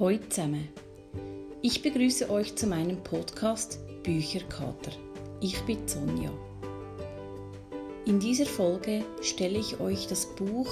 Hallo 0.00 0.16
zusammen. 0.28 0.68
Ich 1.60 1.82
begrüße 1.82 2.30
euch 2.30 2.54
zu 2.54 2.68
meinem 2.68 3.02
Podcast 3.02 3.80
Bücherkater. 4.04 4.92
Ich 5.40 5.60
bin 5.62 5.88
Sonja. 5.88 6.30
In 8.06 8.20
dieser 8.20 8.46
Folge 8.46 9.04
stelle 9.22 9.58
ich 9.58 9.80
euch 9.80 10.06
das 10.06 10.26
Buch 10.36 10.70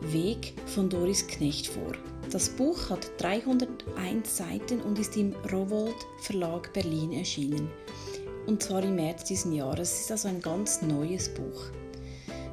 Weg 0.00 0.54
von 0.64 0.88
Doris 0.88 1.26
Knecht 1.26 1.66
vor. 1.66 1.92
Das 2.32 2.48
Buch 2.48 2.88
hat 2.88 3.10
301 3.18 4.36
Seiten 4.38 4.80
und 4.80 4.98
ist 4.98 5.14
im 5.18 5.34
Rowold 5.52 5.96
Verlag 6.22 6.72
Berlin 6.72 7.12
erschienen. 7.12 7.68
Und 8.46 8.62
zwar 8.62 8.82
im 8.84 8.96
März 8.96 9.24
diesen 9.24 9.52
Jahres. 9.52 9.92
Es 9.92 10.00
ist 10.00 10.10
also 10.12 10.28
ein 10.28 10.40
ganz 10.40 10.80
neues 10.80 11.28
Buch. 11.28 11.70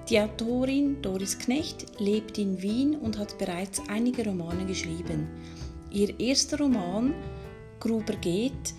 Die 0.09 0.19
Autorin 0.19 1.01
Doris 1.01 1.39
Knecht 1.39 1.99
lebt 1.99 2.37
in 2.37 2.61
Wien 2.61 2.95
und 2.95 3.17
hat 3.17 3.39
bereits 3.39 3.81
einige 3.89 4.23
Romane 4.25 4.67
geschrieben. 4.67 5.27
Ihr 5.91 6.19
erster 6.19 6.59
Roman, 6.59 7.15
Gruber 7.79 8.15
geht, 8.17 8.75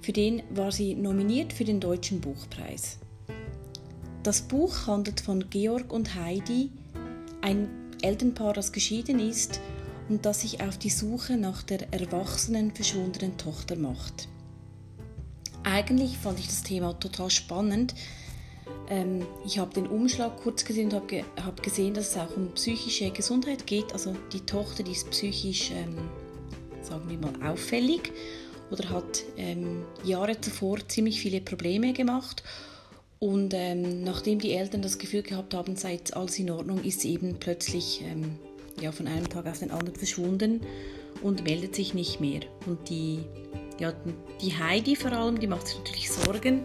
für 0.00 0.12
den 0.12 0.42
war 0.50 0.70
sie 0.70 0.94
nominiert 0.94 1.52
für 1.52 1.64
den 1.64 1.80
Deutschen 1.80 2.20
Buchpreis. 2.20 2.98
Das 4.22 4.42
Buch 4.42 4.86
handelt 4.86 5.20
von 5.20 5.50
Georg 5.50 5.92
und 5.92 6.14
Heidi, 6.14 6.70
ein 7.40 7.68
Elternpaar, 8.00 8.52
das 8.52 8.70
geschieden 8.70 9.18
ist 9.18 9.60
und 10.08 10.24
das 10.26 10.42
sich 10.42 10.62
auf 10.62 10.78
die 10.78 10.90
Suche 10.90 11.36
nach 11.36 11.64
der 11.64 11.92
erwachsenen, 11.92 12.72
verschwundenen 12.72 13.36
Tochter 13.36 13.74
macht. 13.74 14.28
Eigentlich 15.64 16.18
fand 16.18 16.38
ich 16.38 16.46
das 16.46 16.62
Thema 16.62 16.92
total 16.92 17.30
spannend, 17.30 17.94
ähm, 18.90 19.26
ich 19.44 19.58
habe 19.58 19.74
den 19.74 19.86
Umschlag 19.86 20.36
kurz 20.42 20.64
gesehen 20.64 20.86
und 20.86 20.94
habe 20.94 21.06
ge 21.06 21.24
hab 21.44 21.62
gesehen, 21.62 21.94
dass 21.94 22.10
es 22.10 22.16
auch 22.16 22.36
um 22.36 22.52
psychische 22.54 23.10
Gesundheit 23.10 23.66
geht. 23.66 23.92
Also 23.92 24.14
die 24.32 24.40
Tochter, 24.40 24.82
die 24.82 24.92
ist 24.92 25.10
psychisch, 25.10 25.70
ähm, 25.72 25.96
sagen 26.82 27.08
wir 27.08 27.18
mal, 27.18 27.50
auffällig 27.50 28.12
oder 28.70 28.88
hat 28.90 29.24
ähm, 29.36 29.84
Jahre 30.04 30.40
zuvor 30.40 30.78
ziemlich 30.88 31.20
viele 31.20 31.40
Probleme 31.40 31.92
gemacht. 31.92 32.42
Und 33.18 33.52
ähm, 33.52 34.04
nachdem 34.04 34.38
die 34.38 34.52
Eltern 34.52 34.80
das 34.80 34.98
Gefühl 34.98 35.22
gehabt 35.22 35.52
haben, 35.52 35.76
seit 35.76 36.14
alles 36.16 36.38
in 36.38 36.50
Ordnung, 36.50 36.82
ist 36.84 37.00
sie 37.00 37.12
eben 37.12 37.36
plötzlich 37.40 38.02
ähm, 38.04 38.38
ja, 38.80 38.92
von 38.92 39.08
einem 39.08 39.28
Tag 39.28 39.46
auf 39.46 39.58
den 39.58 39.70
anderen 39.70 39.96
verschwunden 39.96 40.60
und 41.20 41.42
meldet 41.42 41.74
sich 41.74 41.94
nicht 41.94 42.20
mehr. 42.20 42.40
Und 42.66 42.88
die, 42.88 43.20
ja, 43.80 43.92
die 44.40 44.56
Heidi 44.56 44.94
vor 44.94 45.12
allem, 45.12 45.40
die 45.40 45.48
macht 45.48 45.66
sich 45.66 45.78
natürlich 45.78 46.10
Sorgen 46.10 46.64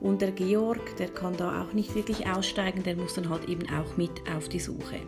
und 0.00 0.20
der 0.20 0.32
Georg, 0.32 0.96
der 0.96 1.08
kann 1.08 1.36
da 1.36 1.62
auch 1.62 1.72
nicht 1.72 1.94
wirklich 1.94 2.26
aussteigen, 2.26 2.82
der 2.82 2.96
muss 2.96 3.14
dann 3.14 3.28
halt 3.28 3.48
eben 3.48 3.66
auch 3.70 3.96
mit 3.96 4.10
auf 4.36 4.48
die 4.48 4.60
Suche. 4.60 5.00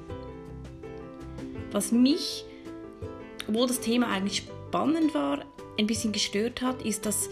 Was 1.73 1.92
mich, 1.92 2.45
obwohl 3.48 3.67
das 3.67 3.81
Thema 3.81 4.09
eigentlich 4.09 4.47
spannend 4.69 5.14
war, 5.14 5.41
ein 5.79 5.87
bisschen 5.87 6.12
gestört 6.12 6.62
hat, 6.62 6.83
ist, 6.83 7.05
dass 7.05 7.29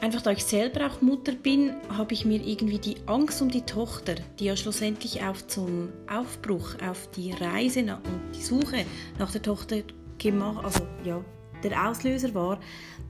einfach 0.00 0.20
da 0.20 0.32
ich 0.32 0.44
selber 0.44 0.86
auch 0.86 1.00
Mutter 1.00 1.32
bin, 1.32 1.74
habe 1.88 2.12
ich 2.12 2.24
mir 2.24 2.44
irgendwie 2.44 2.78
die 2.78 2.96
Angst 3.06 3.40
um 3.40 3.48
die 3.48 3.62
Tochter, 3.62 4.16
die 4.38 4.46
ja 4.46 4.56
schlussendlich 4.56 5.22
auch 5.22 5.40
zum 5.46 5.90
Aufbruch, 6.12 6.74
auf 6.86 7.08
die 7.12 7.32
Reise 7.32 7.80
und 7.80 8.36
die 8.36 8.42
Suche 8.42 8.84
nach 9.18 9.30
der 9.30 9.42
Tochter 9.42 9.82
gemacht, 10.18 10.64
also 10.64 10.80
ja, 11.04 11.24
der 11.62 11.88
Auslöser 11.88 12.34
war, 12.34 12.58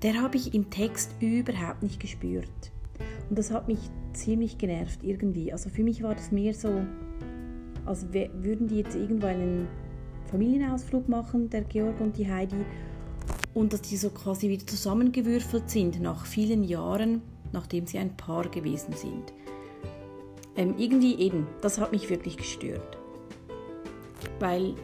der 0.02 0.20
habe 0.20 0.36
ich 0.36 0.52
im 0.52 0.70
Text 0.70 1.12
überhaupt 1.20 1.82
nicht 1.82 1.98
gespürt. 1.98 2.48
Und 3.28 3.38
das 3.38 3.50
hat 3.50 3.68
mich 3.68 3.78
ziemlich 4.12 4.58
genervt 4.58 5.02
irgendwie. 5.02 5.52
Also 5.52 5.70
für 5.70 5.82
mich 5.82 6.02
war 6.02 6.14
das 6.14 6.32
mehr 6.32 6.54
so, 6.54 6.82
als 7.86 8.06
würden 8.12 8.68
die 8.68 8.78
jetzt 8.78 8.94
irgendwo 8.94 9.26
einen 9.26 9.68
Familienausflug 10.30 11.08
machen, 11.08 11.50
der 11.50 11.62
Georg 11.62 12.00
und 12.00 12.16
die 12.16 12.30
Heidi, 12.30 12.64
und 13.54 13.72
dass 13.72 13.82
die 13.82 13.96
so 13.96 14.10
quasi 14.10 14.48
wieder 14.48 14.66
zusammengewürfelt 14.66 15.68
sind 15.68 16.00
nach 16.00 16.24
vielen 16.24 16.64
Jahren, 16.64 17.22
nachdem 17.52 17.86
sie 17.86 17.98
ein 17.98 18.16
Paar 18.16 18.48
gewesen 18.48 18.94
sind. 18.94 19.32
Ähm, 20.56 20.74
irgendwie 20.78 21.16
eben, 21.16 21.46
das 21.60 21.78
hat 21.78 21.92
mich 21.92 22.08
wirklich 22.10 22.36
gestört. 22.36 22.98
Weil, 24.38 24.74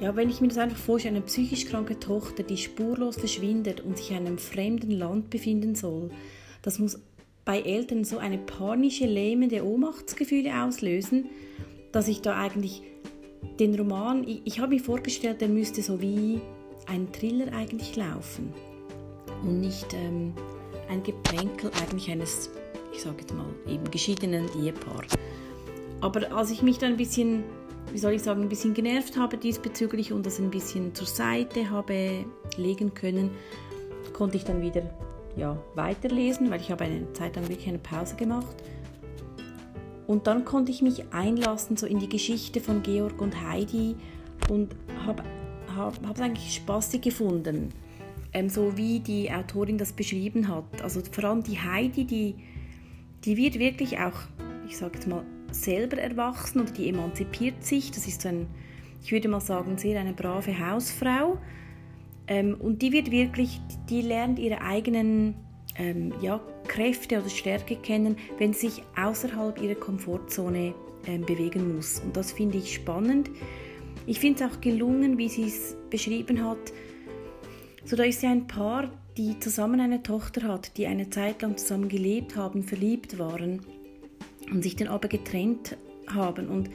ja, 0.00 0.16
wenn 0.16 0.30
ich 0.30 0.40
mir 0.40 0.48
das 0.48 0.58
einfach 0.58 0.78
vorstelle, 0.78 1.16
eine 1.16 1.24
psychisch 1.24 1.66
kranke 1.66 1.98
Tochter, 1.98 2.42
die 2.42 2.56
spurlos 2.56 3.16
verschwindet 3.16 3.80
und 3.80 3.96
sich 3.96 4.10
in 4.10 4.18
einem 4.18 4.38
fremden 4.38 4.90
Land 4.90 5.30
befinden 5.30 5.74
soll, 5.74 6.10
das 6.62 6.78
muss 6.78 7.00
bei 7.48 7.62
Eltern 7.62 8.04
so 8.04 8.18
eine 8.18 8.36
panische, 8.36 9.06
lähmende 9.06 9.64
Ohnmachtsgefühle 9.64 10.64
auslösen, 10.64 11.30
dass 11.92 12.06
ich 12.06 12.20
da 12.20 12.38
eigentlich 12.38 12.82
den 13.58 13.74
Roman, 13.74 14.22
ich, 14.28 14.42
ich 14.44 14.60
habe 14.60 14.74
mir 14.74 14.82
vorgestellt, 14.82 15.40
der 15.40 15.48
müsste 15.48 15.80
so 15.80 15.98
wie 16.02 16.42
ein 16.84 17.10
Thriller 17.10 17.50
eigentlich 17.54 17.96
laufen 17.96 18.52
und 19.42 19.60
nicht 19.60 19.94
ähm, 19.94 20.34
ein 20.90 21.02
Geplänkel 21.02 21.70
eigentlich 21.80 22.10
eines, 22.10 22.50
ich 22.92 23.00
sage 23.00 23.16
jetzt 23.20 23.32
mal, 23.32 23.46
eben 23.66 23.90
geschiedenen 23.90 24.46
Ehepaar. 24.62 25.04
Aber 26.02 26.30
als 26.30 26.50
ich 26.50 26.60
mich 26.60 26.76
dann 26.76 26.90
ein 26.90 26.96
bisschen, 26.98 27.44
wie 27.92 27.98
soll 27.98 28.12
ich 28.12 28.22
sagen, 28.22 28.42
ein 28.42 28.50
bisschen 28.50 28.74
genervt 28.74 29.16
habe 29.16 29.38
diesbezüglich 29.38 30.12
und 30.12 30.26
das 30.26 30.38
ein 30.38 30.50
bisschen 30.50 30.94
zur 30.94 31.06
Seite 31.06 31.70
habe 31.70 32.26
legen 32.58 32.92
können, 32.92 33.30
konnte 34.12 34.36
ich 34.36 34.44
dann 34.44 34.60
wieder 34.60 34.82
ja, 35.36 35.56
weiterlesen, 35.74 36.50
weil 36.50 36.60
ich 36.60 36.70
habe 36.70 36.84
eine 36.84 37.12
Zeit 37.12 37.36
lang 37.36 37.48
wirklich 37.48 37.68
eine 37.68 37.78
Pause 37.78 38.16
gemacht. 38.16 38.56
Und 40.06 40.26
dann 40.26 40.44
konnte 40.44 40.72
ich 40.72 40.80
mich 40.80 41.12
einlassen 41.12 41.76
so 41.76 41.86
in 41.86 41.98
die 41.98 42.08
Geschichte 42.08 42.60
von 42.60 42.82
Georg 42.82 43.20
und 43.20 43.42
Heidi 43.42 43.94
und 44.48 44.74
habe 45.06 45.22
hab, 45.76 46.06
hab 46.06 46.16
es 46.16 46.22
eigentlich 46.22 46.54
spaßig 46.54 47.02
gefunden, 47.02 47.72
ähm, 48.32 48.48
so 48.48 48.76
wie 48.76 49.00
die 49.00 49.30
Autorin 49.30 49.78
das 49.78 49.92
beschrieben 49.92 50.48
hat. 50.48 50.82
Also 50.82 51.00
vor 51.10 51.24
allem 51.24 51.42
die 51.42 51.58
Heidi, 51.58 52.04
die, 52.04 52.34
die 53.24 53.36
wird 53.36 53.58
wirklich 53.58 53.98
auch, 53.98 54.18
ich 54.66 54.76
sage 54.76 54.94
jetzt 54.94 55.06
mal, 55.06 55.24
selber 55.50 55.98
erwachsen 55.98 56.60
oder 56.62 56.70
die 56.70 56.88
emanzipiert 56.88 57.64
sich. 57.64 57.90
Das 57.90 58.06
ist 58.06 58.22
so 58.22 58.28
ein, 58.28 58.46
ich 59.02 59.12
würde 59.12 59.28
mal 59.28 59.40
sagen, 59.40 59.78
sehr 59.78 60.00
eine 60.00 60.12
brave 60.12 60.58
Hausfrau 60.58 61.38
ähm, 62.28 62.56
und 62.60 62.82
die 62.82 62.92
wird 62.92 63.10
wirklich, 63.10 63.60
die 63.88 64.02
lernt 64.02 64.38
ihre 64.38 64.60
eigenen 64.60 65.34
ähm, 65.76 66.12
ja, 66.20 66.40
Kräfte 66.66 67.18
oder 67.18 67.28
Stärke 67.28 67.76
kennen, 67.76 68.16
wenn 68.38 68.52
sie 68.52 68.68
sich 68.68 68.82
außerhalb 68.96 69.60
ihrer 69.62 69.74
Komfortzone 69.74 70.74
ähm, 71.06 71.24
bewegen 71.24 71.74
muss. 71.74 72.00
Und 72.00 72.16
das 72.16 72.32
finde 72.32 72.58
ich 72.58 72.74
spannend. 72.74 73.30
Ich 74.06 74.20
finde 74.20 74.44
es 74.44 74.50
auch 74.50 74.60
gelungen, 74.60 75.18
wie 75.18 75.28
sie 75.28 75.44
es 75.44 75.76
beschrieben 75.90 76.44
hat. 76.44 76.72
So, 77.84 77.96
da 77.96 78.04
ist 78.04 78.22
ja 78.22 78.30
ein 78.30 78.46
Paar, 78.46 78.90
die 79.16 79.38
zusammen 79.40 79.80
eine 79.80 80.02
Tochter 80.02 80.42
hat, 80.42 80.76
die 80.76 80.86
eine 80.86 81.10
Zeit 81.10 81.42
lang 81.42 81.56
zusammen 81.56 81.88
gelebt 81.88 82.36
haben, 82.36 82.62
verliebt 82.62 83.18
waren 83.18 83.60
und 84.50 84.62
sich 84.62 84.76
dann 84.76 84.88
aber 84.88 85.08
getrennt 85.08 85.76
haben. 86.06 86.48
Und 86.48 86.70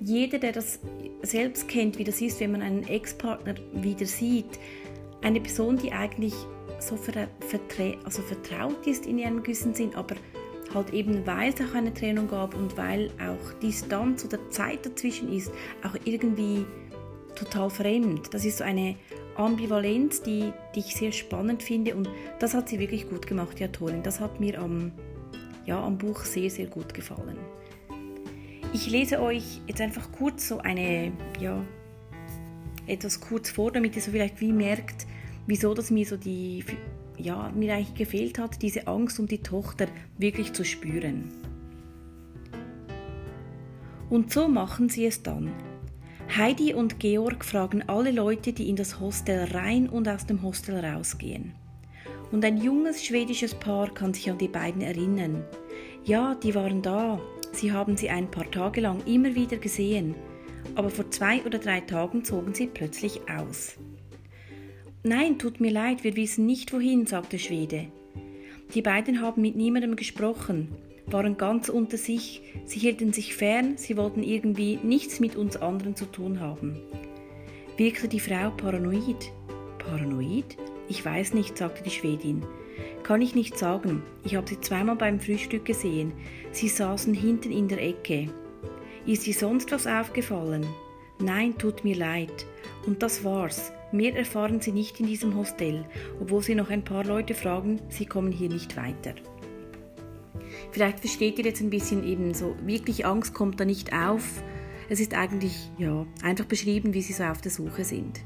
jeder, 0.00 0.38
der 0.38 0.52
das 0.52 0.80
selbst 1.22 1.68
kennt, 1.68 1.98
wie 1.98 2.04
das 2.04 2.20
ist, 2.20 2.40
wenn 2.40 2.52
man 2.52 2.62
einen 2.62 2.86
Ex-Partner 2.86 3.54
wieder 3.72 4.06
sieht, 4.06 4.58
eine 5.26 5.40
Person, 5.40 5.76
die 5.76 5.92
eigentlich 5.92 6.34
so 6.78 6.96
also 8.04 8.22
vertraut 8.22 8.86
ist 8.86 9.06
in 9.06 9.18
ihrem 9.18 9.42
gewissen 9.42 9.74
Sinn, 9.74 9.94
aber 9.96 10.14
halt 10.72 10.92
eben, 10.92 11.26
weil 11.26 11.52
es 11.52 11.60
auch 11.60 11.74
eine 11.74 11.92
Trennung 11.92 12.28
gab 12.28 12.54
und 12.54 12.76
weil 12.76 13.10
auch 13.18 13.52
Distanz 13.60 14.24
oder 14.24 14.38
Zeit 14.50 14.86
dazwischen 14.86 15.32
ist, 15.32 15.50
auch 15.82 15.96
irgendwie 16.04 16.64
total 17.34 17.70
fremd. 17.70 18.32
Das 18.32 18.44
ist 18.44 18.58
so 18.58 18.64
eine 18.64 18.94
Ambivalenz, 19.36 20.22
die, 20.22 20.52
die 20.76 20.80
ich 20.80 20.94
sehr 20.94 21.10
spannend 21.10 21.62
finde 21.62 21.96
und 21.96 22.08
das 22.38 22.54
hat 22.54 22.68
sie 22.68 22.78
wirklich 22.78 23.08
gut 23.08 23.26
gemacht, 23.26 23.58
die 23.58 23.64
Autorin. 23.64 24.04
Das 24.04 24.20
hat 24.20 24.38
mir 24.38 24.60
am, 24.60 24.92
ja, 25.64 25.82
am 25.82 25.98
Buch 25.98 26.20
sehr, 26.20 26.50
sehr 26.50 26.66
gut 26.66 26.94
gefallen. 26.94 27.36
Ich 28.72 28.88
lese 28.88 29.20
euch 29.20 29.60
jetzt 29.66 29.80
einfach 29.80 30.12
kurz 30.12 30.46
so 30.46 30.58
eine, 30.58 31.10
ja, 31.40 31.64
etwas 32.86 33.20
kurz 33.20 33.50
vor, 33.50 33.72
damit 33.72 33.96
ihr 33.96 34.02
so 34.02 34.12
vielleicht 34.12 34.40
wie 34.40 34.52
merkt, 34.52 35.06
wieso 35.46 35.74
das 35.74 35.90
mir 35.90 36.06
so 36.06 36.16
die, 36.16 36.64
ja, 37.18 37.50
mir 37.54 37.74
eigentlich 37.74 37.94
gefehlt 37.94 38.38
hat, 38.38 38.62
diese 38.62 38.86
Angst 38.86 39.18
um 39.18 39.26
die 39.26 39.42
Tochter 39.42 39.86
wirklich 40.18 40.52
zu 40.52 40.64
spüren. 40.64 41.32
Und 44.08 44.32
so 44.32 44.48
machen 44.48 44.88
sie 44.88 45.06
es 45.06 45.22
dann. 45.22 45.52
Heidi 46.36 46.74
und 46.74 46.98
Georg 47.00 47.44
fragen 47.44 47.82
alle 47.88 48.10
Leute, 48.10 48.52
die 48.52 48.68
in 48.68 48.76
das 48.76 49.00
Hostel 49.00 49.44
rein 49.52 49.88
und 49.88 50.08
aus 50.08 50.26
dem 50.26 50.42
Hostel 50.42 50.84
rausgehen. 50.84 51.52
Und 52.32 52.44
ein 52.44 52.58
junges 52.58 53.04
schwedisches 53.04 53.54
Paar 53.54 53.92
kann 53.94 54.12
sich 54.12 54.30
an 54.30 54.38
die 54.38 54.48
beiden 54.48 54.82
erinnern. 54.82 55.44
Ja, 56.04 56.34
die 56.34 56.54
waren 56.54 56.82
da. 56.82 57.20
Sie 57.52 57.72
haben 57.72 57.96
sie 57.96 58.10
ein 58.10 58.30
paar 58.30 58.50
Tage 58.50 58.80
lang 58.80 59.02
immer 59.06 59.34
wieder 59.34 59.56
gesehen. 59.56 60.14
Aber 60.74 60.90
vor 60.90 61.10
zwei 61.10 61.42
oder 61.42 61.58
drei 61.58 61.80
Tagen 61.80 62.24
zogen 62.24 62.54
sie 62.54 62.66
plötzlich 62.66 63.20
aus. 63.30 63.76
Nein, 65.08 65.38
tut 65.38 65.60
mir 65.60 65.70
leid, 65.70 66.02
wir 66.02 66.16
wissen 66.16 66.46
nicht 66.46 66.72
wohin, 66.72 67.06
sagte 67.06 67.38
Schwede. 67.38 67.86
Die 68.74 68.82
beiden 68.82 69.20
haben 69.20 69.40
mit 69.40 69.54
niemandem 69.54 69.94
gesprochen, 69.94 70.66
waren 71.06 71.36
ganz 71.36 71.68
unter 71.68 71.96
sich, 71.96 72.42
sie 72.64 72.80
hielten 72.80 73.12
sich 73.12 73.36
fern, 73.36 73.76
sie 73.76 73.96
wollten 73.96 74.24
irgendwie 74.24 74.80
nichts 74.82 75.20
mit 75.20 75.36
uns 75.36 75.56
anderen 75.58 75.94
zu 75.94 76.06
tun 76.06 76.40
haben. 76.40 76.80
Wirkte 77.76 78.08
die 78.08 78.18
Frau 78.18 78.50
paranoid? 78.50 79.30
paranoid? 79.78 80.56
Ich 80.88 81.04
weiß 81.04 81.34
nicht, 81.34 81.56
sagte 81.56 81.84
die 81.84 81.90
Schwedin. 81.90 82.42
Kann 83.04 83.22
ich 83.22 83.36
nicht 83.36 83.56
sagen. 83.56 84.02
Ich 84.24 84.34
habe 84.34 84.48
sie 84.48 84.60
zweimal 84.60 84.96
beim 84.96 85.20
Frühstück 85.20 85.66
gesehen. 85.66 86.14
Sie 86.50 86.68
saßen 86.68 87.14
hinten 87.14 87.52
in 87.52 87.68
der 87.68 87.80
Ecke. 87.80 88.28
Ist 89.06 89.24
dir 89.24 89.34
sonst 89.34 89.70
was 89.70 89.86
aufgefallen? 89.86 90.66
Nein, 91.18 91.56
tut 91.56 91.84
mir 91.84 91.96
leid. 91.96 92.46
Und 92.86 93.02
das 93.02 93.24
war's. 93.24 93.72
Mehr 93.92 94.14
erfahren 94.16 94.60
Sie 94.60 94.72
nicht 94.72 95.00
in 95.00 95.06
diesem 95.06 95.36
Hostel, 95.36 95.84
obwohl 96.20 96.42
Sie 96.42 96.54
noch 96.54 96.70
ein 96.70 96.84
paar 96.84 97.04
Leute 97.04 97.34
fragen, 97.34 97.80
Sie 97.88 98.04
kommen 98.04 98.32
hier 98.32 98.48
nicht 98.48 98.76
weiter. 98.76 99.14
Vielleicht 100.72 101.00
versteht 101.00 101.38
ihr 101.38 101.44
jetzt 101.44 101.60
ein 101.60 101.70
bisschen 101.70 102.04
eben 102.04 102.34
so, 102.34 102.54
wirklich 102.64 103.06
Angst 103.06 103.34
kommt 103.34 103.60
da 103.60 103.64
nicht 103.64 103.92
auf. 103.92 104.42
Es 104.88 105.00
ist 105.00 105.14
eigentlich 105.14 105.70
ja 105.78 106.06
einfach 106.22 106.44
beschrieben, 106.44 106.94
wie 106.94 107.02
sie 107.02 107.12
so 107.12 107.24
auf 107.24 107.40
der 107.40 107.50
Suche 107.50 107.84
sind. 107.84 108.20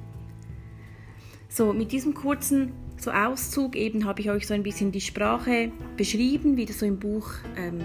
So, 1.49 1.73
mit 1.73 1.93
diesem 1.93 2.15
kurzen 2.15 2.73
so 2.97 3.11
Auszug 3.11 3.77
eben 3.77 4.05
habe 4.05 4.21
ich 4.21 4.31
euch 4.31 4.47
so 4.47 4.55
ein 4.55 4.63
bisschen 4.63 4.93
die 4.93 5.01
Sprache 5.01 5.73
beschrieben, 5.97 6.57
wie 6.57 6.67
das 6.67 6.81
so 6.81 6.87
im 6.87 6.99
Buch 6.99 7.31
ähm, 7.57 7.81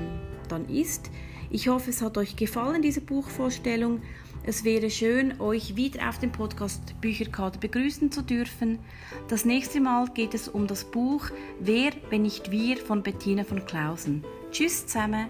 dann 0.50 0.68
ist. 0.68 1.10
Ich 1.50 1.68
hoffe, 1.68 1.90
es 1.90 2.02
hat 2.02 2.18
euch 2.18 2.36
gefallen, 2.36 2.82
diese 2.82 3.02
Buchvorstellung. 3.02 4.02
Es 4.48 4.64
wäre 4.64 4.92
schön, 4.92 5.42
euch 5.42 5.76
wieder 5.76 6.08
auf 6.08 6.20
dem 6.20 6.32
Podcast 6.32 7.02
Bücherkater 7.02 7.58
begrüßen 7.60 8.12
zu 8.12 8.22
dürfen. 8.22 8.78
Das 9.28 9.44
nächste 9.44 9.80
Mal 9.80 10.08
geht 10.14 10.36
es 10.36 10.48
um 10.48 10.68
das 10.68 10.84
Buch 10.84 11.32
Wer, 11.60 11.94
wenn 12.12 12.22
nicht 12.22 12.52
wir 12.52 12.78
von 12.78 13.02
Bettina 13.02 13.44
von 13.44 13.66
Klausen. 13.66 14.24
Tschüss 14.52 14.86
zusammen. 14.86 15.30